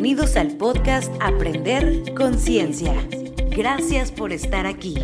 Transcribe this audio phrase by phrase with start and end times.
[0.00, 2.94] Bienvenidos al podcast Aprender Conciencia.
[3.50, 4.94] Gracias por estar aquí.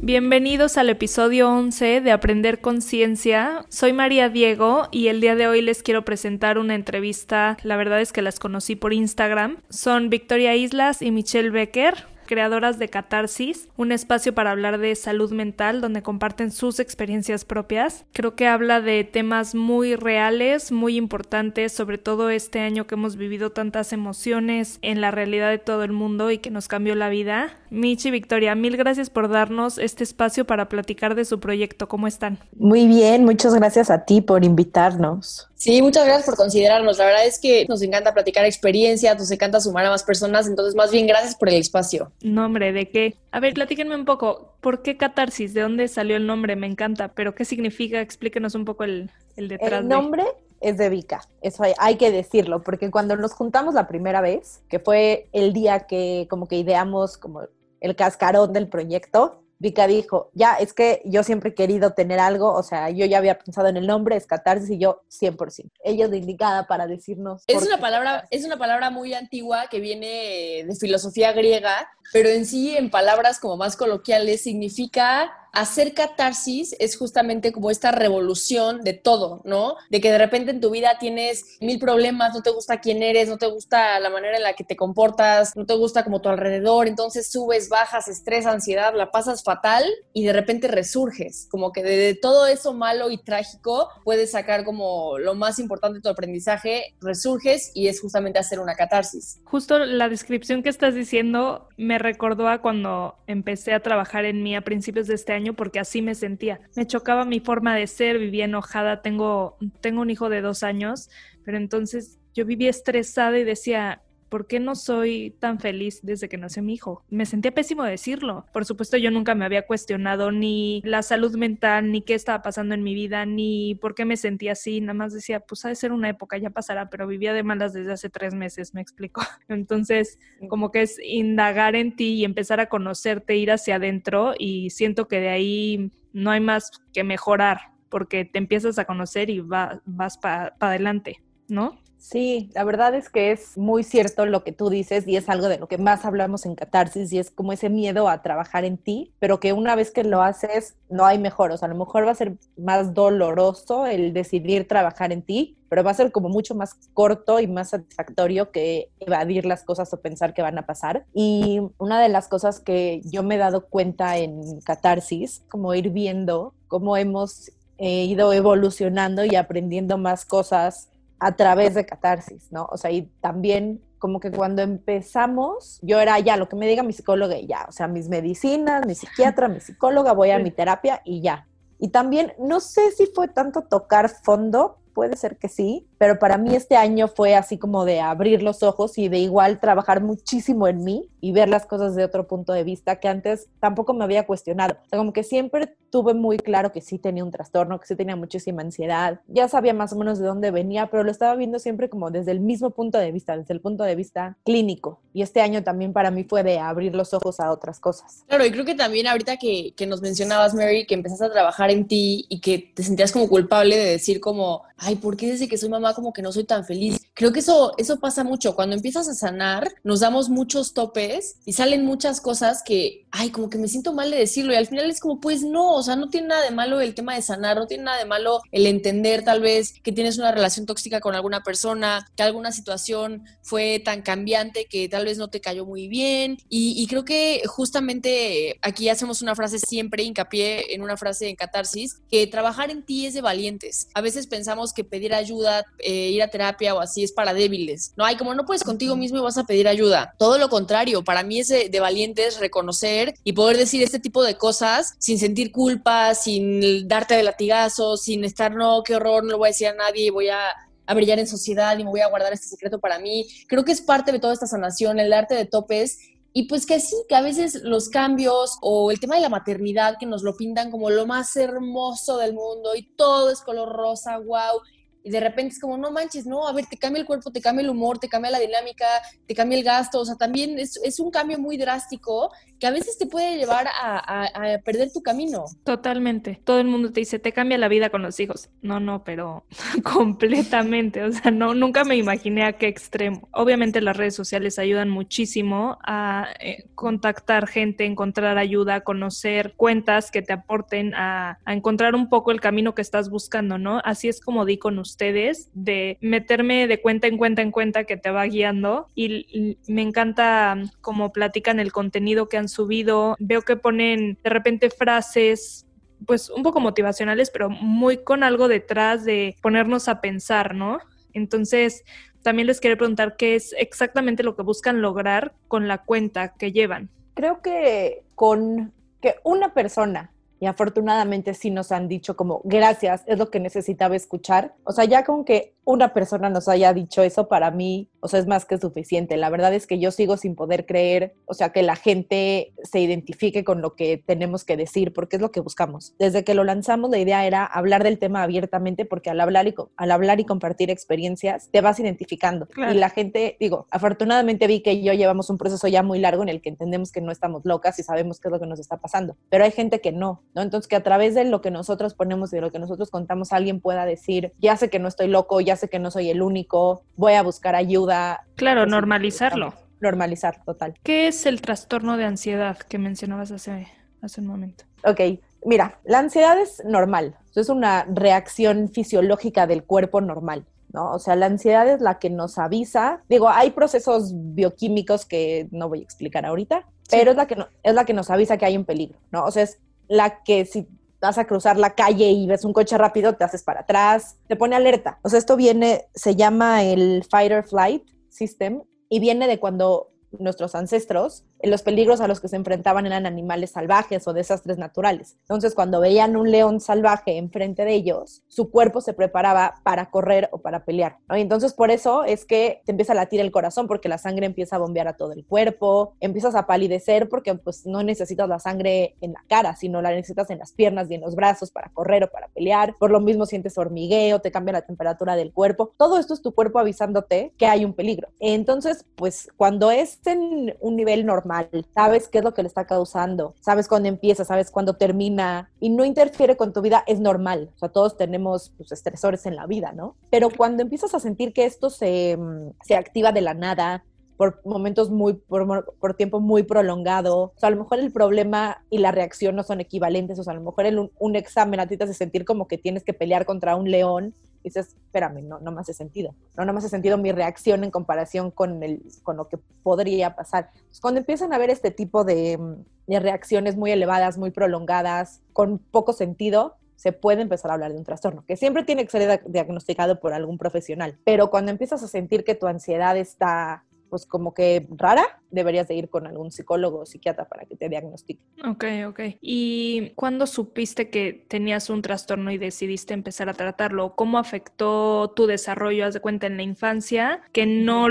[0.00, 3.66] Bienvenidos al episodio 11 de Aprender Conciencia.
[3.68, 7.56] Soy María Diego y el día de hoy les quiero presentar una entrevista.
[7.64, 9.56] La verdad es que las conocí por Instagram.
[9.70, 15.32] Son Victoria Islas y Michelle Becker creadoras de Catarsis, un espacio para hablar de salud
[15.32, 18.06] mental donde comparten sus experiencias propias.
[18.14, 23.16] Creo que habla de temas muy reales, muy importantes, sobre todo este año que hemos
[23.16, 27.10] vivido tantas emociones en la realidad de todo el mundo y que nos cambió la
[27.10, 27.50] vida.
[27.68, 31.86] Michi Victoria, mil gracias por darnos este espacio para platicar de su proyecto.
[31.86, 32.38] ¿Cómo están?
[32.56, 35.51] Muy bien, muchas gracias a ti por invitarnos.
[35.62, 36.98] Sí, muchas gracias por considerarnos.
[36.98, 40.74] La verdad es que nos encanta platicar experiencias, nos encanta sumar a más personas, entonces
[40.74, 42.10] más bien gracias por el espacio.
[42.20, 43.14] Nombre, ¿de qué?
[43.30, 45.54] A ver, platíquenme un poco, ¿por qué catarsis?
[45.54, 46.56] ¿De dónde salió el nombre?
[46.56, 48.00] Me encanta, pero ¿qué significa?
[48.00, 49.82] Explíquenos un poco el, el detrás.
[49.82, 50.24] El nombre
[50.60, 54.64] es de Vika, eso hay, hay, que decirlo, porque cuando nos juntamos la primera vez,
[54.68, 57.42] que fue el día que como que ideamos como
[57.80, 62.52] el cascarón del proyecto, Vika dijo, ya, es que yo siempre he querido tener algo,
[62.52, 65.70] o sea, yo ya había pensado en el nombre, es catarsis, y yo 100%.
[65.84, 67.44] Ella es la indicada para decirnos.
[67.46, 72.46] Es una, palabra, es una palabra muy antigua que viene de filosofía griega, pero en
[72.46, 78.94] sí, en palabras como más coloquiales, significa hacer catarsis es justamente como esta revolución de
[78.94, 79.76] todo, ¿no?
[79.90, 83.28] De que de repente en tu vida tienes mil problemas, no te gusta quién eres,
[83.28, 86.30] no te gusta la manera en la que te comportas, no te gusta como tu
[86.30, 91.82] alrededor, entonces subes, bajas, estrés, ansiedad, la pasas fatal y de repente resurges, como que
[91.82, 96.94] de, todo eso malo y trágico puedes sacar como lo más importante de tu aprendizaje,
[97.00, 99.40] resurges y es justamente hacer una catarsis.
[99.44, 104.54] Justo la descripción que estás diciendo me recordó a cuando empecé a trabajar en mí
[104.54, 106.60] a principios de este año porque así me sentía.
[106.76, 111.10] Me chocaba mi forma de ser, vivía enojada, tengo, tengo un hijo de dos años,
[111.44, 114.02] pero entonces yo vivía estresada y decía,
[114.32, 117.04] ¿por qué no soy tan feliz desde que nació mi hijo?
[117.10, 118.46] Me sentía pésimo decirlo.
[118.50, 122.74] Por supuesto, yo nunca me había cuestionado ni la salud mental, ni qué estaba pasando
[122.74, 124.80] en mi vida, ni por qué me sentía así.
[124.80, 127.74] Nada más decía, pues ha de ser una época, ya pasará, pero vivía de malas
[127.74, 129.20] desde hace tres meses, me explico.
[129.48, 134.70] Entonces, como que es indagar en ti y empezar a conocerte, ir hacia adentro y
[134.70, 137.58] siento que de ahí no hay más que mejorar
[137.90, 141.20] porque te empiezas a conocer y vas para adelante,
[141.52, 141.76] ¿no?
[141.98, 145.48] Sí, la verdad es que es muy cierto lo que tú dices y es algo
[145.48, 148.76] de lo que más hablamos en Catarsis y es como ese miedo a trabajar en
[148.76, 151.78] ti, pero que una vez que lo haces no hay mejor, o sea, a lo
[151.78, 156.10] mejor va a ser más doloroso el decidir trabajar en ti, pero va a ser
[156.10, 160.58] como mucho más corto y más satisfactorio que evadir las cosas o pensar que van
[160.58, 161.06] a pasar.
[161.14, 165.90] Y una de las cosas que yo me he dado cuenta en Catarsis, como ir
[165.90, 170.88] viendo cómo hemos eh, ido evolucionando y aprendiendo más cosas
[171.22, 172.66] a través de catarsis, ¿no?
[172.72, 176.82] O sea, y también como que cuando empezamos, yo era ya lo que me diga
[176.82, 180.50] mi psicóloga y ya, o sea, mis medicinas, mi psiquiatra, mi psicóloga, voy a mi
[180.50, 181.46] terapia y ya.
[181.78, 186.36] Y también, no sé si fue tanto tocar fondo, puede ser que sí, pero para
[186.36, 190.66] mí este año fue así como de abrir los ojos y de igual trabajar muchísimo
[190.66, 194.02] en mí y ver las cosas de otro punto de vista que antes tampoco me
[194.02, 194.78] había cuestionado.
[194.84, 197.94] O sea, como que siempre tuve muy claro que sí tenía un trastorno, que sí
[197.94, 201.60] tenía muchísima ansiedad, ya sabía más o menos de dónde venía, pero lo estaba viendo
[201.60, 204.98] siempre como desde el mismo punto de vista, desde el punto de vista clínico.
[205.12, 208.24] Y este año también para mí fue de abrir los ojos a otras cosas.
[208.26, 211.70] Claro, y creo que también ahorita que, que nos mencionabas, Mary, que empezaste a trabajar
[211.70, 215.46] en ti y que te sentías como culpable de decir como, ay, ¿por qué desde
[215.46, 217.00] que soy mamá como que no soy tan feliz?
[217.14, 218.54] Creo que eso, eso pasa mucho.
[218.54, 223.50] Cuando empiezas a sanar, nos damos muchos topes y salen muchas cosas que, ay, como
[223.50, 224.52] que me siento mal de decirlo.
[224.52, 226.94] Y al final es como, pues no, o sea, no tiene nada de malo el
[226.94, 230.32] tema de sanar, no tiene nada de malo el entender tal vez que tienes una
[230.32, 235.28] relación tóxica con alguna persona, que alguna situación fue tan cambiante que tal vez no
[235.28, 236.38] te cayó muy bien.
[236.48, 241.36] Y, y creo que justamente aquí hacemos una frase siempre, hincapié en una frase en
[241.36, 243.88] catarsis, que trabajar en ti es de valientes.
[243.94, 247.92] A veces pensamos que pedir ayuda, eh, ir a terapia o así es para débiles.
[247.96, 250.14] No hay como no puedes contigo mismo y vas a pedir ayuda.
[250.18, 254.22] Todo lo contrario, para mí es de, de valientes reconocer y poder decir este tipo
[254.22, 259.32] de cosas sin sentir culpa, sin darte de latigazos, sin estar, no, qué horror, no
[259.32, 260.40] lo voy a decir a nadie, voy a
[260.84, 263.26] a brillar en sociedad y me voy a guardar este secreto para mí.
[263.48, 265.98] Creo que es parte de toda esta sanación, el darte de topes
[266.32, 269.96] y pues que sí, que a veces los cambios o el tema de la maternidad
[270.00, 274.18] que nos lo pintan como lo más hermoso del mundo y todo es color rosa,
[274.18, 274.60] wow.
[275.04, 277.40] Y de repente es como, no manches, no, a ver, te cambia el cuerpo, te
[277.40, 278.86] cambia el humor, te cambia la dinámica,
[279.26, 280.00] te cambia el gasto.
[280.00, 282.30] O sea, también es, es un cambio muy drástico
[282.62, 285.46] que a veces te puede llevar a, a, perder tu camino.
[285.64, 286.40] Totalmente.
[286.44, 288.50] Todo el mundo te dice, te cambia la vida con los hijos.
[288.60, 289.44] No, no, pero
[289.82, 291.02] completamente.
[291.02, 293.28] O sea, no, nunca me imaginé a qué extremo.
[293.32, 300.22] Obviamente las redes sociales ayudan muchísimo a eh, contactar gente, encontrar ayuda, conocer cuentas que
[300.22, 303.80] te aporten a, a encontrar un poco el camino que estás buscando, ¿no?
[303.84, 307.96] Así es como di con ustedes, de meterme de cuenta en cuenta en cuenta que
[307.96, 313.16] te va guiando y, me encanta cómo platican el contenido que han subido.
[313.18, 315.66] Veo que ponen de repente frases
[316.06, 320.78] pues un poco motivacionales, pero muy con algo detrás de ponernos a pensar, ¿no?
[321.12, 321.84] Entonces,
[322.22, 326.50] también les quiero preguntar qué es exactamente lo que buscan lograr con la cuenta que
[326.50, 326.90] llevan.
[327.14, 330.12] Creo que con que una persona
[330.42, 334.56] y afortunadamente sí nos han dicho como gracias, es lo que necesitaba escuchar.
[334.64, 338.18] O sea, ya con que una persona nos haya dicho eso para mí, o sea,
[338.18, 339.16] es más que suficiente.
[339.16, 342.80] La verdad es que yo sigo sin poder creer, o sea, que la gente se
[342.80, 345.94] identifique con lo que tenemos que decir, porque es lo que buscamos.
[345.98, 349.54] Desde que lo lanzamos, la idea era hablar del tema abiertamente, porque al hablar y,
[349.76, 352.48] al hablar y compartir experiencias, te vas identificando.
[352.56, 356.28] Y la gente, digo, afortunadamente vi que yo llevamos un proceso ya muy largo en
[356.28, 358.78] el que entendemos que no estamos locas y sabemos qué es lo que nos está
[358.78, 360.42] pasando, pero hay gente que no, ¿no?
[360.42, 363.32] Entonces, que a través de lo que nosotros ponemos y de lo que nosotros contamos,
[363.32, 366.22] alguien pueda decir, ya sé que no estoy loco, ya sé que no soy el
[366.22, 368.26] único, voy a buscar ayuda.
[368.36, 369.54] Claro, normalizarlo.
[369.80, 370.74] Normalizar, total.
[370.82, 373.68] ¿Qué es el trastorno de ansiedad que mencionabas hace,
[374.00, 374.64] hace un momento?
[374.84, 375.00] Ok,
[375.44, 380.44] mira, la ansiedad es normal, es una reacción fisiológica del cuerpo normal.
[380.72, 380.92] ¿no?
[380.92, 383.02] O sea, la ansiedad es la que nos avisa.
[383.08, 387.74] Digo, hay procesos bioquímicos que no voy a explicar ahorita, pero es la, que es
[387.74, 389.24] la que nos avisa que hay un peligro, ¿no?
[389.24, 389.58] O sea, es
[389.88, 390.66] la que si
[391.02, 394.36] vas a cruzar la calle y ves un coche rápido, te haces para atrás, te
[394.36, 395.00] pone alerta.
[395.02, 399.90] O sea, esto viene, se llama el Fight or Flight System y viene de cuando
[400.18, 405.16] nuestros ancestros los peligros a los que se enfrentaban eran animales salvajes o desastres naturales.
[405.22, 410.28] Entonces, cuando veían un león salvaje enfrente de ellos, su cuerpo se preparaba para correr
[410.32, 410.98] o para pelear.
[411.10, 414.56] Entonces, por eso es que te empieza a latir el corazón, porque la sangre empieza
[414.56, 418.96] a bombear a todo el cuerpo, empiezas a palidecer porque pues no necesitas la sangre
[419.00, 422.04] en la cara, sino la necesitas en las piernas y en los brazos para correr
[422.04, 422.76] o para pelear.
[422.78, 425.72] Por lo mismo sientes hormigueo, te cambia la temperatura del cuerpo.
[425.76, 428.08] Todo esto es tu cuerpo avisándote que hay un peligro.
[428.20, 431.31] Entonces, pues cuando es en un nivel normal,
[431.74, 435.70] sabes qué es lo que le está causando, sabes cuándo empieza, sabes cuándo termina y
[435.70, 437.50] no interfiere con tu vida, es normal.
[437.54, 439.96] O sea, todos tenemos pues, estresores en la vida, ¿no?
[440.10, 443.84] Pero cuando empiezas a sentir que esto se, mm, se activa de la nada,
[444.16, 447.18] por momentos muy, por, por, tiempo muy prolongado.
[447.18, 450.18] O sea, a lo mejor el problema y la reacción no son equivalentes.
[450.18, 452.46] O sea, a lo mejor en un, un, examen a ti te hace sentir como
[452.46, 456.14] que tienes que pelear contra un león dices, espérame, no, no me hace sentido.
[456.36, 460.14] No, no me hace sentido mi reacción en comparación con, el, con lo que podría
[460.14, 460.50] pasar.
[460.80, 462.38] cuando empiezan a ver este tipo de,
[462.86, 467.78] de reacciones muy elevadas, muy prolongadas, con poco sentido, se puede empezar a hablar de
[467.78, 470.98] un trastorno, que siempre tiene que ser diagnosticado por algún profesional.
[471.04, 475.74] Pero cuando empiezas a sentir que tu ansiedad está pues como que rara, deberías de
[475.74, 478.22] ir con algún psicólogo o psiquiatra para que te diagnostique.
[478.48, 479.00] Ok, ok.
[479.20, 483.94] ¿Y cuándo supiste que tenías un trastorno y decidiste empezar a tratarlo?
[483.94, 487.22] ¿Cómo afectó tu desarrollo, haz de cuenta, en la infancia?
[487.32, 487.88] Que no,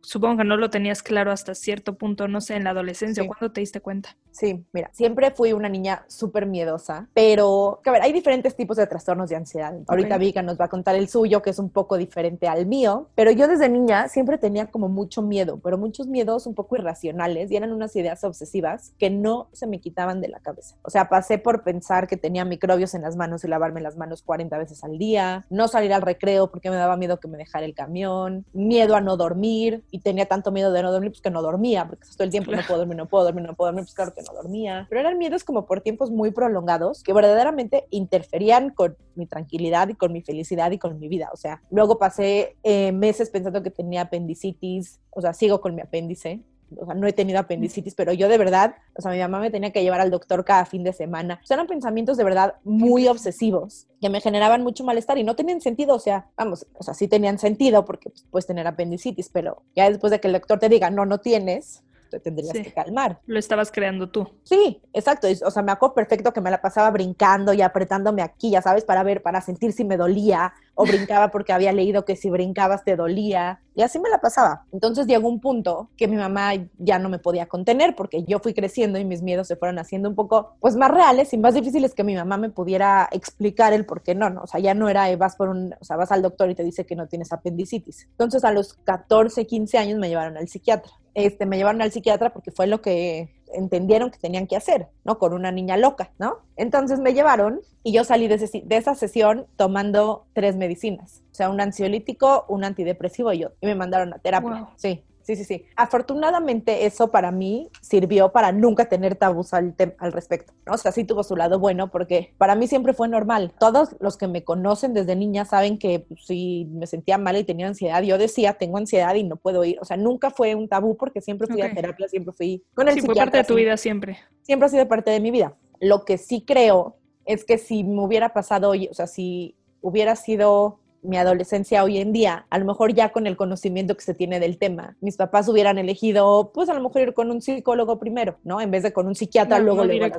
[0.00, 3.26] supongo que no lo tenías claro hasta cierto punto, no sé, en la adolescencia.
[3.26, 4.16] ¿Cuándo te diste cuenta?
[4.30, 8.86] Sí, mira, siempre fui una niña súper miedosa, pero, a ver, hay diferentes tipos de
[8.86, 9.74] trastornos de ansiedad.
[9.86, 13.08] Ahorita Vika nos va a contar el suyo, que es un poco diferente al mío,
[13.14, 17.50] pero yo desde niña siempre tenía como mucho miedo pero muchos miedos un poco irracionales
[17.50, 20.76] y eran unas ideas obsesivas que no se me quitaban de la cabeza.
[20.82, 24.22] O sea, pasé por pensar que tenía microbios en las manos y lavarme las manos
[24.22, 27.64] 40 veces al día, no salir al recreo porque me daba miedo que me dejara
[27.64, 31.30] el camión, miedo a no dormir y tenía tanto miedo de no dormir pues que
[31.30, 33.84] no dormía, porque todo el tiempo no puedo dormir, no puedo dormir, no puedo dormir,
[33.84, 34.86] pues claro que no dormía.
[34.88, 39.94] Pero eran miedos como por tiempos muy prolongados que verdaderamente interferían con mi tranquilidad y
[39.94, 41.30] con mi felicidad y con mi vida.
[41.32, 45.82] O sea, luego pasé eh, meses pensando que tenía apendicitis, o sea, sigo con mi
[45.82, 46.40] apéndice.
[46.80, 49.50] O sea, no he tenido apendicitis, pero yo de verdad, o sea, mi mamá me
[49.50, 51.40] tenía que llevar al doctor cada fin de semana.
[51.42, 55.36] O sea, eran pensamientos de verdad muy obsesivos que me generaban mucho malestar y no
[55.36, 55.94] tenían sentido.
[55.94, 59.88] O sea, vamos, o sea, sí tenían sentido porque pues, puedes tener apendicitis, pero ya
[59.88, 63.20] después de que el doctor te diga, no, no tienes, te tendrías que calmar.
[63.26, 64.28] Lo estabas creando tú.
[64.44, 65.28] Sí, exacto.
[65.44, 68.84] O sea, me acuerdo perfecto que me la pasaba brincando y apretándome aquí, ya sabes,
[68.84, 72.84] para ver, para sentir si me dolía o brincaba porque había leído que si brincabas
[72.84, 73.60] te dolía.
[73.74, 74.66] Y así me la pasaba.
[74.72, 78.52] Entonces llegó un punto que mi mamá ya no me podía contener porque yo fui
[78.52, 81.94] creciendo y mis miedos se fueron haciendo un poco, pues, más reales y más difíciles
[81.94, 84.42] que mi mamá me pudiera explicar el por qué no, ¿no?
[84.42, 86.64] O sea, ya no era, vas por un, o sea, vas al doctor y te
[86.64, 88.06] dice que no tienes apendicitis.
[88.10, 90.92] Entonces a los 14, 15 años me llevaron al psiquiatra.
[91.14, 95.18] Este, me llevaron al psiquiatra porque fue lo que entendieron que tenían que hacer, ¿no?
[95.18, 96.38] Con una niña loca, ¿no?
[96.56, 101.50] Entonces me llevaron y yo salí de, de esa sesión tomando tres medicinas, o sea,
[101.50, 104.68] un ansiolítico, un antidepresivo y yo, y me mandaron a terapia.
[104.76, 105.64] Sí, Sí, sí, sí.
[105.76, 110.74] Afortunadamente eso para mí sirvió para nunca tener tabús al, al respecto, ¿no?
[110.74, 113.52] O sea, sí tuvo su lado bueno porque para mí siempre fue normal.
[113.58, 117.44] Todos los que me conocen desde niña saben que pues, si me sentía mal y
[117.44, 119.78] tenía ansiedad, yo decía, tengo ansiedad y no puedo ir.
[119.80, 122.94] O sea, nunca fue un tabú porque siempre fui a terapia, siempre fui con el
[122.94, 124.18] sí, fue parte de tu vida siempre.
[124.42, 125.54] Siempre ha sido parte de mi vida.
[125.80, 130.16] Lo que sí creo es que si me hubiera pasado hoy, o sea, si hubiera
[130.16, 134.14] sido mi adolescencia hoy en día, a lo mejor ya con el conocimiento que se
[134.14, 137.98] tiene del tema, mis papás hubieran elegido, pues a lo mejor ir con un psicólogo
[137.98, 138.60] primero, ¿no?
[138.60, 140.12] En vez de con un psiquiatra, luego le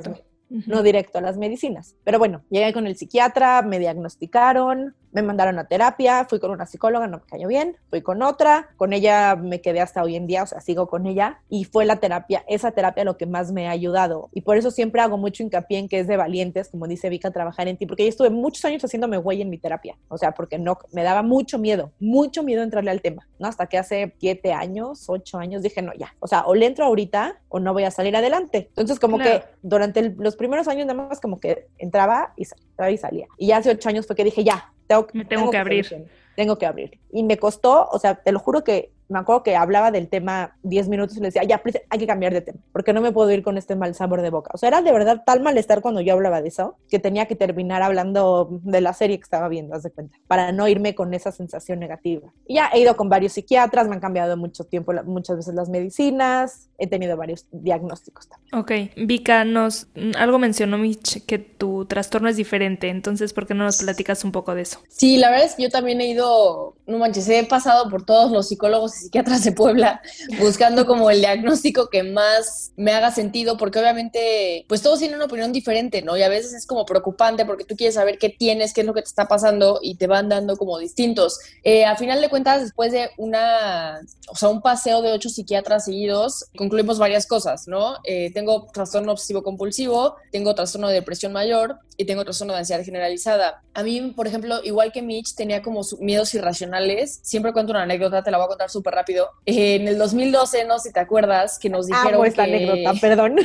[0.66, 1.96] no directo a las medicinas.
[2.04, 6.66] Pero bueno, llegué con el psiquiatra, me diagnosticaron, me mandaron a terapia, fui con una
[6.66, 10.26] psicóloga, no me cayó bien, fui con otra, con ella me quedé hasta hoy en
[10.26, 13.52] día, o sea, sigo con ella y fue la terapia, esa terapia lo que más
[13.52, 16.68] me ha ayudado y por eso siempre hago mucho hincapié en que es de valientes,
[16.68, 19.58] como dice Vika, trabajar en ti, porque yo estuve muchos años haciéndome güey en mi
[19.58, 23.48] terapia, o sea, porque no, me daba mucho miedo, mucho miedo entrarle al tema, ¿no?
[23.48, 26.84] Hasta que hace siete años, ocho años dije, no, ya, o sea, o le entro
[26.84, 28.66] ahorita o no voy a salir adelante.
[28.68, 32.98] Entonces, como que durante los primeros años nada más como que entraba y, entraba y
[32.98, 33.26] salía.
[33.38, 36.06] Y ya hace ocho años fue que dije, ya, tengo, me tengo, que abrir.
[36.36, 36.98] Tengo que abrir.
[37.10, 40.56] Y me costó, o sea, te lo juro que me acuerdo que hablaba del tema
[40.62, 43.30] 10 minutos y le decía, ya, hay que cambiar de tema, porque no me puedo
[43.30, 44.50] ir con este mal sabor de boca.
[44.54, 47.36] O sea, era de verdad tal malestar cuando yo hablaba de eso, que tenía que
[47.36, 51.12] terminar hablando de la serie que estaba viendo, haz de cuenta, para no irme con
[51.14, 52.32] esa sensación negativa.
[52.46, 55.68] Y ya he ido con varios psiquiatras, me han cambiado mucho tiempo, muchas veces las
[55.68, 58.54] medicinas, he tenido varios diagnósticos también.
[58.54, 63.64] Ok, Vika, nos, algo mencionó Mitch, que tu trastorno es diferente, entonces, ¿por qué no
[63.64, 64.80] nos platicas un poco de eso?
[64.88, 68.30] Sí, la verdad es que yo también he ido, no manches, he pasado por todos
[68.30, 70.00] los psicólogos psiquiatras de Puebla
[70.38, 75.26] buscando como el diagnóstico que más me haga sentido, porque obviamente, pues todos tienen una
[75.26, 76.16] opinión diferente, ¿no?
[76.16, 78.94] Y a veces es como preocupante porque tú quieres saber qué tienes, qué es lo
[78.94, 81.38] que te está pasando y te van dando como distintos.
[81.62, 85.86] Eh, a final de cuentas, después de una, o sea, un paseo de ocho psiquiatras
[85.86, 87.96] seguidos, concluimos varias cosas, ¿no?
[88.04, 92.84] Eh, tengo trastorno obsesivo compulsivo, tengo trastorno de depresión mayor y tengo trastorno de ansiedad
[92.84, 93.62] generalizada.
[93.72, 97.20] A mí, por ejemplo, igual que Mitch, tenía como miedos irracionales.
[97.22, 99.30] Siempre cuento una anécdota, te la voy a contar súper rápido.
[99.46, 103.36] En el 2012, no sé si te acuerdas, que nos dijeron esta anécdota, perdón.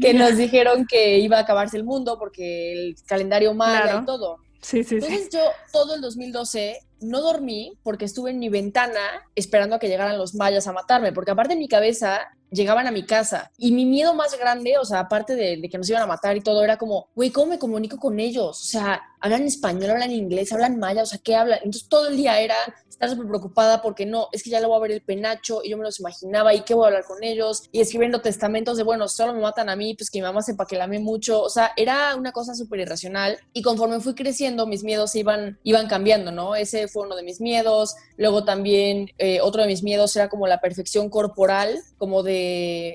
[0.00, 4.38] que nos dijeron que iba a acabarse el mundo porque el calendario maya y todo.
[4.62, 5.40] Sí, sí, Entonces yo
[5.72, 9.00] todo el 2012 no dormí porque estuve en mi ventana
[9.34, 12.90] esperando a que llegaran los mayas a matarme, porque aparte en mi cabeza llegaban a
[12.90, 16.06] mi casa y mi miedo más grande, o sea, aparte de, que nos iban a
[16.06, 18.60] matar y todo, era como, güey, ¿cómo me comunico con ellos?
[18.60, 21.58] O sea, hablan español, hablan inglés, hablan maya, o sea, ¿qué hablan?
[21.58, 22.56] Entonces todo el día era
[22.88, 25.70] estar súper preocupada porque no, es que ya le voy a ver el penacho y
[25.70, 28.82] yo me los imaginaba y qué voy a hablar con ellos y escribiendo testamentos de,
[28.82, 31.42] bueno, solo me matan a mí, pues que mi mamá sepa que la amé mucho,
[31.42, 35.86] o sea, era una cosa súper irracional y conforme fui creciendo mis miedos iban, iban
[35.86, 36.54] cambiando, ¿no?
[36.54, 40.46] Ese fue uno de mis miedos, luego también eh, otro de mis miedos era como
[40.46, 42.39] la perfección corporal, como de,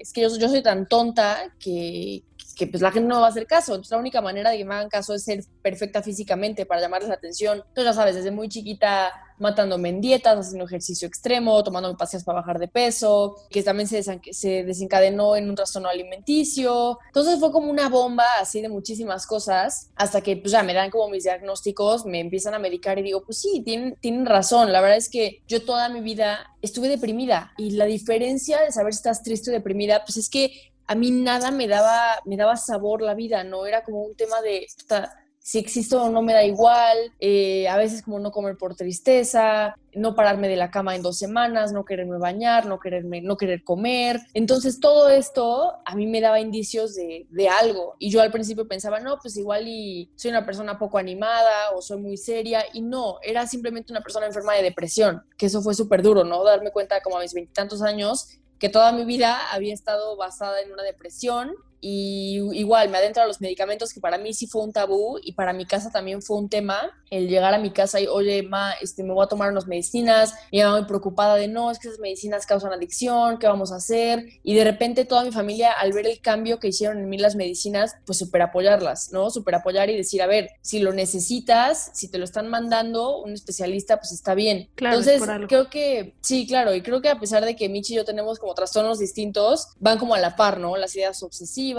[0.01, 2.23] es que yo, yo soy tan tonta que,
[2.55, 3.73] que pues la gente no va a hacer caso.
[3.73, 7.09] Entonces la única manera de que me hagan caso es ser perfecta físicamente para llamarles
[7.09, 7.57] la atención.
[7.57, 12.39] Entonces ya sabes, desde muy chiquita matándome en dietas, haciendo ejercicio extremo, tomándome paseos para
[12.39, 16.99] bajar de peso, que también se, se desencadenó en un trastorno alimenticio.
[17.07, 20.89] Entonces fue como una bomba así de muchísimas cosas, hasta que pues ya me dan
[20.89, 24.71] como mis diagnósticos, me empiezan a medicar y digo, pues sí, tienen, tienen razón.
[24.71, 28.93] La verdad es que yo toda mi vida estuve deprimida y la diferencia de saber
[28.93, 32.57] si estás triste o deprimida, pues es que a mí nada me daba, me daba
[32.57, 34.67] sabor la vida, no era como un tema de
[35.45, 39.75] si existo o no me da igual, eh, a veces como no comer por tristeza,
[39.93, 43.63] no pararme de la cama en dos semanas, no quererme bañar, no, quererme, no querer
[43.63, 44.19] comer.
[44.33, 48.67] Entonces todo esto a mí me daba indicios de, de algo y yo al principio
[48.67, 52.81] pensaba, no, pues igual y soy una persona poco animada o soy muy seria y
[52.81, 56.43] no, era simplemente una persona enferma de depresión, que eso fue súper duro, ¿no?
[56.43, 60.71] Darme cuenta como a mis veintitantos años que toda mi vida había estado basada en
[60.71, 61.55] una depresión
[61.87, 65.33] y igual me adentro a los medicamentos que para mí sí fue un tabú y
[65.33, 68.71] para mi casa también fue un tema el llegar a mi casa y oye ma
[68.81, 71.89] este me voy a tomar unas medicinas mi mamá muy preocupada de no es que
[71.89, 75.93] esas medicinas causan adicción qué vamos a hacer y de repente toda mi familia al
[75.93, 79.91] ver el cambio que hicieron en mí las medicinas pues super apoyarlas no super apoyar
[79.91, 84.11] y decir a ver si lo necesitas si te lo están mandando un especialista pues
[84.11, 87.69] está bien claro, entonces creo que sí claro y creo que a pesar de que
[87.69, 91.21] Michi y yo tenemos como trastornos distintos van como a la par no las ideas
[91.21, 91.74] obsesivas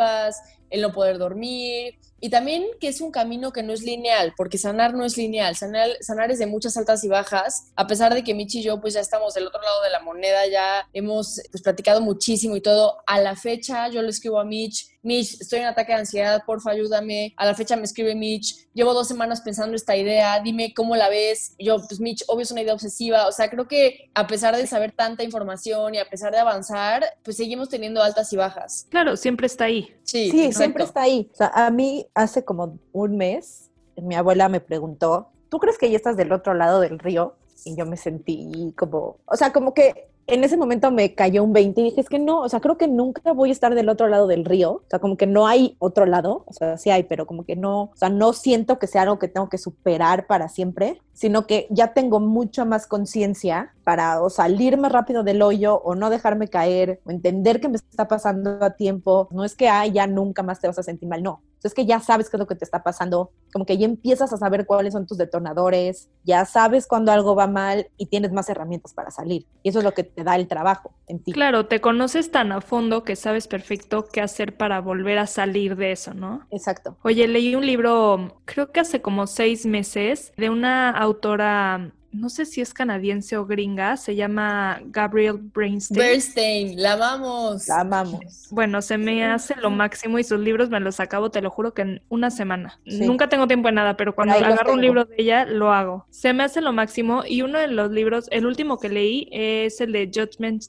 [0.71, 1.99] el no poder dormir.
[2.27, 5.55] Y también que es un camino que no es lineal, porque sanar no es lineal,
[5.55, 8.81] sanar, sanar es de muchas altas y bajas, a pesar de que Michi y yo
[8.81, 12.61] pues ya estamos del otro lado de la moneda, ya hemos pues platicado muchísimo y
[12.61, 16.43] todo, a la fecha yo le escribo a Mitch, Mitch, estoy en ataque de ansiedad,
[16.45, 17.33] porfa, ayúdame.
[17.37, 21.09] A la fecha me escribe Mitch, llevo dos semanas pensando esta idea, dime cómo la
[21.09, 21.55] ves.
[21.61, 23.29] Yo, pues Mitch, obvio es una idea obsesiva.
[23.29, 27.07] O sea, creo que a pesar de saber tanta información y a pesar de avanzar,
[27.23, 28.89] pues seguimos teniendo altas y bajas.
[28.91, 29.95] Claro, siempre está ahí.
[30.03, 31.31] Sí, sí siempre está ahí.
[31.33, 35.91] O sea, a mí hace como un mes, mi abuela me preguntó, ¿tú crees que
[35.91, 37.35] ya estás del otro lado del río?
[37.65, 41.53] Y yo me sentí como, o sea, como que en ese momento me cayó un
[41.53, 43.89] 20 y dije, es que no, o sea, creo que nunca voy a estar del
[43.89, 46.91] otro lado del río, o sea, como que no hay otro lado, o sea, sí
[46.91, 49.59] hay, pero como que no, o sea, no siento que sea algo que tengo que
[49.59, 55.23] superar para siempre, sino que ya tengo mucha más conciencia para o salir más rápido
[55.23, 59.29] del hoyo o no dejarme caer o entender que me está pasando a tiempo.
[59.31, 61.41] No es que, ay, ya nunca más te vas a sentir mal, no.
[61.63, 64.33] Es que ya sabes qué es lo que te está pasando, como que ya empiezas
[64.33, 68.49] a saber cuáles son tus detonadores, ya sabes cuando algo va mal y tienes más
[68.49, 69.47] herramientas para salir.
[69.63, 71.33] Y eso es lo que te da el trabajo en ti.
[71.33, 75.77] Claro, te conoces tan a fondo que sabes perfecto qué hacer para volver a salir
[75.77, 76.47] de eso, ¿no?
[76.51, 76.97] Exacto.
[77.03, 82.47] Oye, leí un libro, creo que hace como seis meses, de una autora no sé
[82.47, 85.99] si es canadiense o gringa, se llama Gabriel Brainstein.
[85.99, 87.69] Bernstein, la amamos.
[87.69, 88.49] La amamos.
[88.51, 91.75] Bueno, se me hace lo máximo y sus libros me los acabo, te lo juro
[91.75, 92.81] que en una semana.
[92.85, 96.07] Nunca tengo tiempo en nada, pero cuando agarro un libro de ella, lo hago.
[96.11, 99.81] Se me hace lo máximo y uno de los libros, el último que leí es
[99.81, 100.65] el de Judgment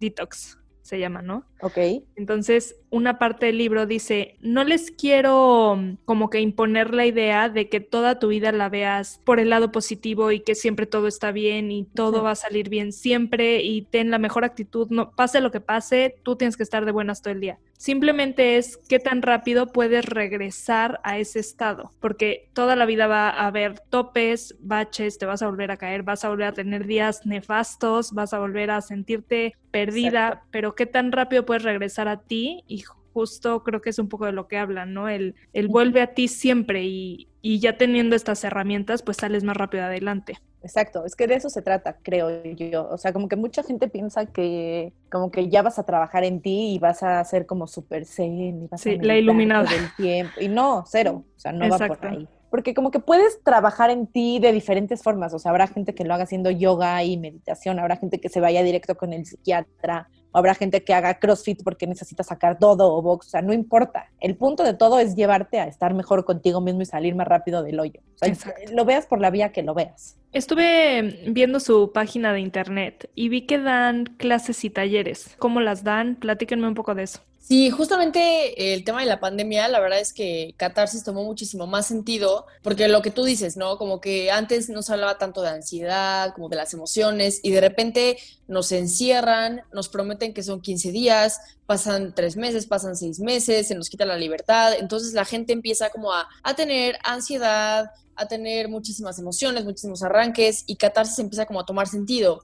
[0.00, 1.44] Detox se llama, ¿no?
[1.60, 1.78] Ok.
[2.14, 7.48] Entonces, una parte del libro dice, no les quiero mm, como que imponer la idea
[7.48, 11.08] de que toda tu vida la veas por el lado positivo y que siempre todo
[11.08, 15.10] está bien y todo va a salir bien siempre y ten la mejor actitud, no
[15.10, 17.58] pase lo que pase, tú tienes que estar de buenas todo el día.
[17.78, 23.28] Simplemente es qué tan rápido puedes regresar a ese estado, porque toda la vida va
[23.28, 26.86] a haber topes, baches, te vas a volver a caer, vas a volver a tener
[26.86, 32.20] días nefastos, vas a volver a sentirte perdida, pero qué tan rápido puedes regresar a
[32.20, 35.08] ti y justo creo que es un poco de lo que hablan, ¿no?
[35.08, 39.56] El, el vuelve a ti siempre y, y ya teniendo estas herramientas, pues sales más
[39.56, 40.38] rápido adelante.
[40.66, 42.88] Exacto, es que de eso se trata, creo yo.
[42.90, 46.42] O sea, como que mucha gente piensa que como que ya vas a trabajar en
[46.42, 50.32] ti y vas a ser como súper zen y vas sí, la iluminada del tiempo.
[50.40, 52.28] Y no, cero, o sea, no va por ahí.
[52.50, 56.04] Porque como que puedes trabajar en ti de diferentes formas, o sea, habrá gente que
[56.04, 60.08] lo haga haciendo yoga y meditación, habrá gente que se vaya directo con el psiquiatra,
[60.32, 64.10] habrá gente que haga CrossFit porque necesita sacar todo o box, o sea, no importa.
[64.20, 67.62] El punto de todo es llevarte a estar mejor contigo mismo y salir más rápido
[67.62, 68.00] del hoyo.
[68.14, 70.18] O sea, lo veas por la vía que lo veas.
[70.32, 75.34] Estuve viendo su página de internet y vi que dan clases y talleres.
[75.38, 76.16] ¿Cómo las dan?
[76.16, 77.20] Platíquenme un poco de eso.
[77.48, 81.86] Sí, justamente el tema de la pandemia, la verdad es que Catarsis tomó muchísimo más
[81.86, 83.78] sentido, porque lo que tú dices, ¿no?
[83.78, 87.60] Como que antes no se hablaba tanto de ansiedad, como de las emociones, y de
[87.60, 93.68] repente nos encierran, nos prometen que son 15 días, pasan tres meses, pasan seis meses,
[93.68, 98.26] se nos quita la libertad, entonces la gente empieza como a, a tener ansiedad, a
[98.26, 102.42] tener muchísimas emociones, muchísimos arranques, y Catarsis empieza como a tomar sentido.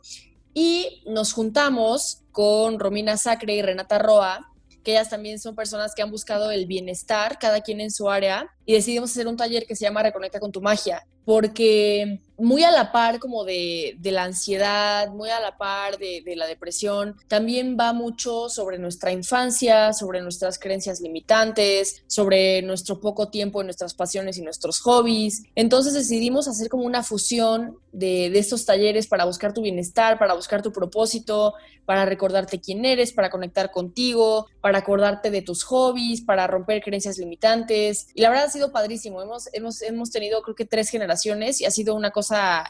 [0.55, 4.52] Y nos juntamos con Romina Sacre y Renata Roa,
[4.83, 8.51] que ellas también son personas que han buscado el bienestar, cada quien en su área,
[8.67, 12.71] y decidimos hacer un taller que se llama Reconecta con tu magia, porque muy a
[12.71, 17.77] la par como de, la ansiedad, muy a la par de, de, la depresión, también
[17.79, 24.39] va mucho sobre nuestra infancia, sobre nuestras creencias limitantes, sobre nuestro poco tiempo nuestras pasiones
[24.39, 25.43] y nuestros hobbies.
[25.55, 30.35] Entonces decidimos hacer como una fusión de, de estos talleres para buscar tu bienestar, para
[30.35, 36.21] buscar tu propósito, para recordarte quién eres, para conectar contigo, para acordarte de tus hobbies,
[36.23, 38.09] para romper creencias limitantes.
[38.15, 39.21] Y la verdad ha sido padrísimo.
[39.21, 42.22] Hemos, hemos, hemos tenido creo que tres generaciones y ha sido una cosa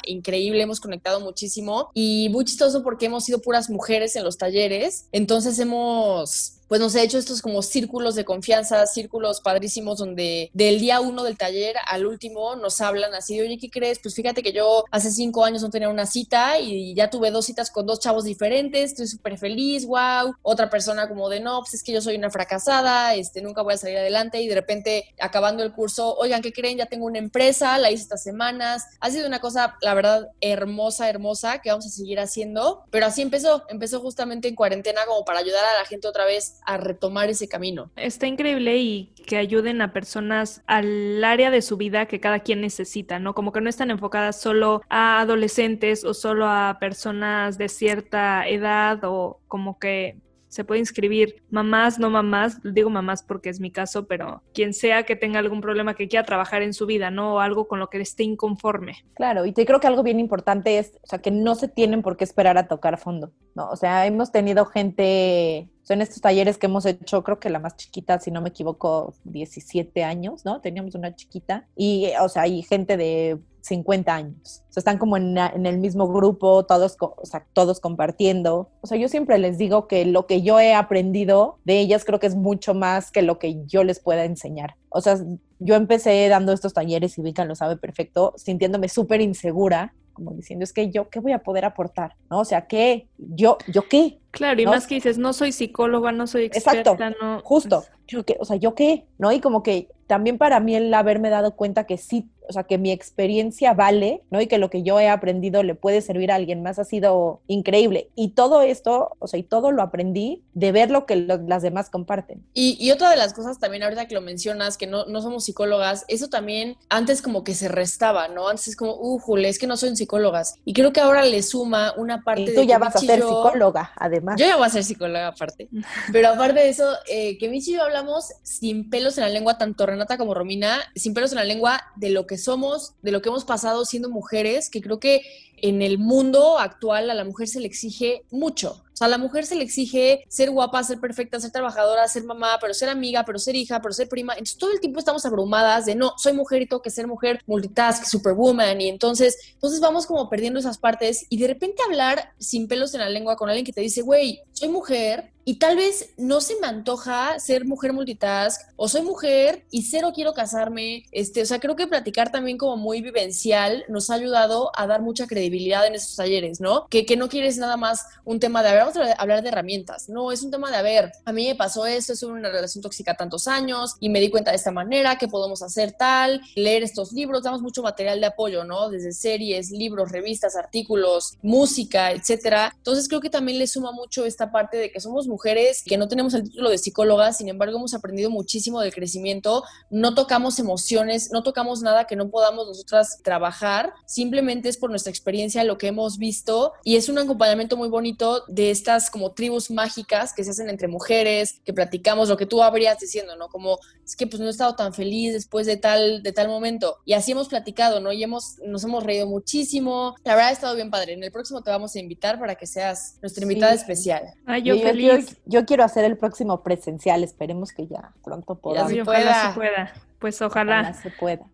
[0.06, 5.06] increíble, hemos conectado muchísimo y muy chistoso porque hemos sido puras mujeres en los talleres,
[5.12, 10.80] entonces hemos pues nos ha hecho estos como círculos de confianza, círculos padrísimos donde del
[10.80, 13.98] día uno del taller al último nos hablan así, oye, ¿qué crees?
[13.98, 17.44] Pues fíjate que yo hace cinco años no tenía una cita y ya tuve dos
[17.44, 20.34] citas con dos chavos diferentes, estoy súper feliz, wow.
[20.40, 23.74] Otra persona como de, no, pues es que yo soy una fracasada, este, nunca voy
[23.74, 26.78] a salir adelante y de repente acabando el curso, oigan, ¿qué creen?
[26.78, 28.84] Ya tengo una empresa, la hice estas semanas.
[29.00, 33.20] Ha sido una cosa, la verdad, hermosa, hermosa que vamos a seguir haciendo, pero así
[33.20, 37.30] empezó, empezó justamente en cuarentena como para ayudar a la gente otra vez a retomar
[37.30, 37.90] ese camino.
[37.96, 42.60] Está increíble y que ayuden a personas al área de su vida que cada quien
[42.60, 43.34] necesita, ¿no?
[43.34, 49.00] Como que no están enfocadas solo a adolescentes o solo a personas de cierta edad
[49.04, 50.16] o como que
[50.52, 55.04] se puede inscribir mamás, no mamás, digo mamás porque es mi caso, pero quien sea
[55.04, 57.36] que tenga algún problema que quiera trabajar en su vida, ¿no?
[57.36, 59.06] O algo con lo que esté inconforme.
[59.14, 62.02] Claro, y te creo que algo bien importante es, o sea, que no se tienen
[62.02, 63.70] por qué esperar a tocar fondo, ¿no?
[63.70, 67.76] O sea, hemos tenido gente en estos talleres que hemos hecho, creo que la más
[67.76, 70.60] chiquita, si no me equivoco, 17 años, ¿no?
[70.60, 74.62] Teníamos una chiquita y, o sea, hay gente de 50 años.
[74.68, 78.70] O sea, están como en, el mismo grupo, todos, o sea, todos compartiendo.
[78.80, 82.20] O sea, yo siempre les digo que lo que yo he aprendido de ellas creo
[82.20, 84.76] que es mucho más que lo que yo les pueda enseñar.
[84.90, 85.16] O sea,
[85.58, 90.62] yo empecé dando estos talleres y Vika lo sabe perfecto, sintiéndome súper insegura como diciendo,
[90.62, 92.16] es que yo, ¿qué voy a poder aportar?
[92.30, 92.40] ¿No?
[92.40, 93.08] O sea, ¿qué?
[93.16, 94.18] ¿Yo, yo qué?
[94.32, 97.84] Claro, y más que dices, no soy psicóloga, no soy experta, Exacto, justo.
[98.08, 98.36] Yo, ¿qué?
[98.40, 99.04] O sea, ¿yo qué?
[99.18, 99.30] ¿No?
[99.30, 102.78] Y como que también para mí el haberme dado cuenta que sí o sea, que
[102.78, 104.40] mi experiencia vale, ¿no?
[104.40, 107.40] Y que lo que yo he aprendido le puede servir a alguien más ha sido
[107.46, 108.08] increíble.
[108.14, 111.90] Y todo esto, o sea, y todo lo aprendí de ver lo que las demás
[111.90, 112.44] comparten.
[112.52, 115.44] Y, y, otra de las cosas también, ahorita que lo mencionas, que no, no somos
[115.44, 118.48] psicólogas, eso también antes como que se restaba, ¿no?
[118.48, 120.56] Antes es como, uh, Jule, es que no son psicólogas.
[120.64, 123.92] Y creo que ahora le suma una parte y tú ya vas a ser psicóloga,
[123.96, 124.21] además.
[124.36, 125.68] Yo ya voy a ser psicóloga aparte.
[126.12, 129.58] Pero aparte de eso, eh, que Michi y yo hablamos sin pelos en la lengua,
[129.58, 133.22] tanto Renata como Romina, sin pelos en la lengua de lo que somos, de lo
[133.22, 135.22] que hemos pasado siendo mujeres, que creo que
[135.56, 138.84] en el mundo actual a la mujer se le exige mucho.
[139.02, 142.58] Sea, a la mujer se le exige ser guapa, ser perfecta, ser trabajadora, ser mamá,
[142.60, 144.34] pero ser amiga, pero ser hija, pero ser prima.
[144.34, 147.42] Entonces todo el tiempo estamos abrumadas de no, soy mujer y tengo que ser mujer,
[147.46, 148.80] multitask, superwoman.
[148.80, 153.00] Y entonces, entonces vamos como perdiendo esas partes y de repente hablar sin pelos en
[153.00, 156.58] la lengua con alguien que te dice, güey, soy mujer, y tal vez no se
[156.60, 161.04] me antoja ser mujer multitask o soy mujer y cero quiero casarme.
[161.12, 165.02] Este, o sea, creo que platicar también como muy vivencial nos ha ayudado a dar
[165.02, 166.86] mucha credibilidad en esos talleres, ¿no?
[166.88, 170.08] Que, que no quieres nada más un tema de, a vamos a hablar de herramientas.
[170.08, 173.14] No, es un tema de, a a mí me pasó esto, estuve una relación tóxica
[173.14, 177.12] tantos años y me di cuenta de esta manera, que podemos hacer tal, leer estos
[177.12, 178.90] libros, damos mucho material de apoyo, ¿no?
[178.90, 182.72] Desde series, libros, revistas, artículos, música, etcétera.
[182.76, 186.08] Entonces creo que también le suma mucho esta parte de que somos mujeres que no
[186.08, 191.30] tenemos el título de psicóloga, sin embargo hemos aprendido muchísimo del crecimiento, no tocamos emociones,
[191.32, 195.88] no tocamos nada que no podamos nosotras trabajar, simplemente es por nuestra experiencia lo que
[195.88, 200.50] hemos visto y es un acompañamiento muy bonito de estas como tribus mágicas que se
[200.50, 203.48] hacen entre mujeres, que platicamos lo que tú habrías diciendo, ¿no?
[203.48, 206.98] Como es que pues no he estado tan feliz después de tal de tal momento
[207.04, 208.12] y así hemos platicado, ¿no?
[208.12, 210.14] Y hemos nos hemos reído muchísimo.
[210.24, 211.14] La verdad ha estado bien padre.
[211.14, 214.34] En el próximo te vamos a invitar para que seas nuestra invitada especial.
[214.44, 218.92] Ay, yo, feliz yo quiero hacer el próximo presencial, esperemos que ya pronto podamos.
[218.92, 219.92] ojalá se pueda.
[220.18, 220.80] Pues ojalá.
[220.80, 221.44] ojalá se pueda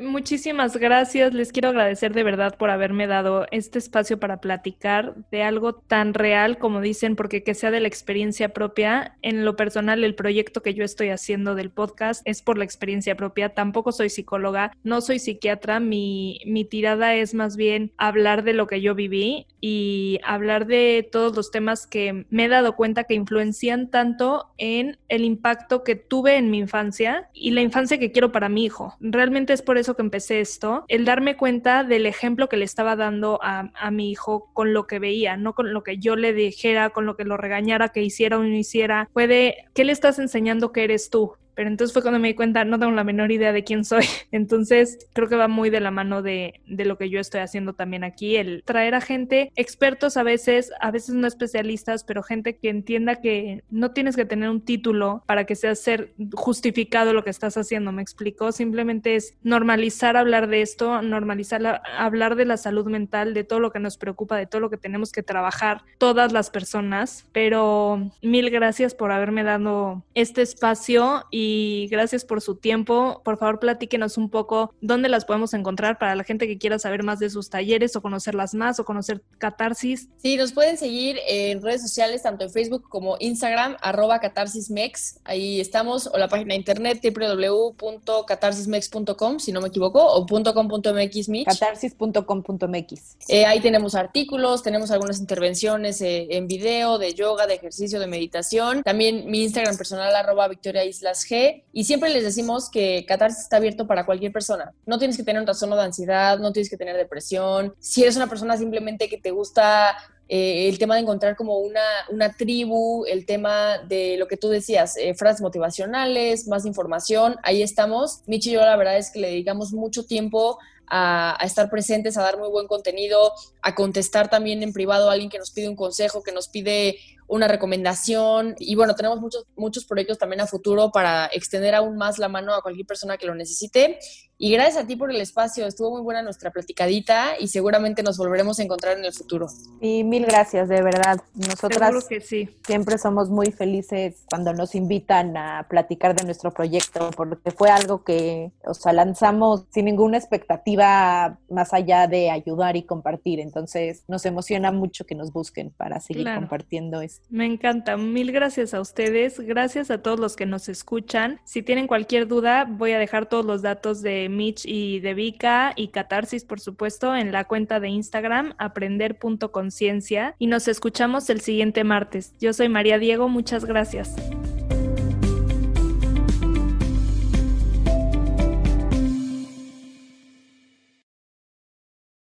[0.00, 1.34] muchísimas gracias.
[1.34, 6.14] Les quiero agradecer de verdad por haberme dado este espacio para platicar de algo tan
[6.14, 9.16] real como dicen, porque que sea de la experiencia propia.
[9.22, 13.16] En lo personal, el proyecto que yo estoy haciendo del podcast es por la experiencia
[13.16, 13.54] propia.
[13.54, 15.80] Tampoco soy psicóloga, no soy psiquiatra.
[15.80, 21.08] Mi, mi tirada es más bien hablar de lo que yo viví y hablar de
[21.10, 25.96] todos los temas que me he dado cuenta que influencian tanto en el impacto que
[25.96, 28.96] tuve en mi infancia y la infancia que quiero para mi hijo.
[29.00, 32.96] Realmente es por eso que empecé esto, el darme cuenta del ejemplo que le estaba
[32.96, 36.32] dando a, a mi hijo con lo que veía, no con lo que yo le
[36.32, 39.08] dijera, con lo que lo regañara que hiciera o no hiciera.
[39.12, 41.34] Puede, ¿qué le estás enseñando que eres tú?
[41.54, 44.04] Pero entonces fue cuando me di cuenta, no tengo la menor idea de quién soy.
[44.32, 47.74] Entonces creo que va muy de la mano de, de, lo que yo estoy haciendo
[47.74, 52.56] también aquí, el traer a gente, expertos a veces, a veces no especialistas, pero gente
[52.56, 57.24] que entienda que no tienes que tener un título para que sea ser justificado lo
[57.24, 58.52] que estás haciendo, me explico.
[58.52, 63.72] Simplemente es normalizar hablar de esto, normalizar hablar de la salud mental, de todo lo
[63.72, 67.26] que nos preocupa, de todo lo que tenemos que trabajar todas las personas.
[67.32, 73.20] Pero mil gracias por haberme dado este espacio y y gracias por su tiempo.
[73.24, 77.02] Por favor, platíquenos un poco dónde las podemos encontrar para la gente que quiera saber
[77.02, 80.08] más de sus talleres o conocerlas más o conocer Catarsis.
[80.18, 85.18] Sí, nos pueden seguir en redes sociales, tanto en Facebook como Instagram, arroba catarsismex.
[85.24, 91.28] Ahí estamos, o la página de internet www.catarsismex.com, si no me equivoco, o .com.mx.
[91.44, 93.16] Catarsis.com.mx.
[93.28, 98.06] Eh, ahí tenemos artículos, tenemos algunas intervenciones eh, en video de yoga, de ejercicio, de
[98.06, 98.82] meditación.
[98.82, 101.24] También mi Instagram personal, arroba Victoria Islas
[101.72, 104.72] y siempre les decimos que Catarsis está abierto para cualquier persona.
[104.86, 107.74] No tienes que tener un trastorno de ansiedad, no tienes que tener depresión.
[107.78, 109.96] Si eres una persona simplemente que te gusta
[110.28, 114.48] eh, el tema de encontrar como una, una, tribu, el tema de lo que tú
[114.48, 118.22] decías, eh, frases motivacionales, más información, ahí estamos.
[118.26, 122.16] Michi y yo la verdad es que le dedicamos mucho tiempo a, a, estar presentes,
[122.16, 125.68] a dar muy buen contenido, a contestar también en privado a alguien que nos pide
[125.68, 126.96] un consejo, que nos pide
[127.32, 128.54] una recomendación.
[128.58, 132.54] Y bueno, tenemos muchos, muchos proyectos también a futuro para extender aún más la mano
[132.54, 133.98] a cualquier persona que lo necesite.
[134.44, 135.66] Y gracias a ti por el espacio.
[135.66, 139.46] Estuvo muy buena nuestra platicadita y seguramente nos volveremos a encontrar en el futuro.
[139.80, 141.20] Y mil gracias, de verdad.
[141.34, 142.48] Nosotras que sí.
[142.66, 148.02] siempre somos muy felices cuando nos invitan a platicar de nuestro proyecto, porque fue algo
[148.02, 153.38] que, o sea, lanzamos sin ninguna expectativa más allá de ayudar y compartir.
[153.38, 157.21] Entonces, nos emociona mucho que nos busquen para seguir compartiendo esto.
[157.30, 157.96] Me encanta.
[157.96, 159.40] Mil gracias a ustedes.
[159.40, 161.40] Gracias a todos los que nos escuchan.
[161.44, 165.72] Si tienen cualquier duda, voy a dejar todos los datos de Mitch y de Vika
[165.74, 170.34] y Catarsis, por supuesto, en la cuenta de Instagram, aprender.conciencia.
[170.38, 172.34] Y nos escuchamos el siguiente martes.
[172.38, 174.14] Yo soy María Diego, muchas gracias.